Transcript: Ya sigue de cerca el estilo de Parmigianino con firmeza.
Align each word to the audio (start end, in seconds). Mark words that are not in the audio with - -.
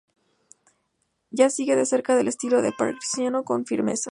Ya 1.29 1.51
sigue 1.51 1.75
de 1.75 1.85
cerca 1.85 2.19
el 2.19 2.27
estilo 2.27 2.63
de 2.63 2.71
Parmigianino 2.71 3.43
con 3.43 3.67
firmeza. 3.67 4.09